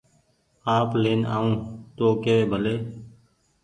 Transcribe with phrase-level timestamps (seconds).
[0.77, 1.51] آپ لين آيو
[1.97, 2.75] تو ڪيوي ڀلي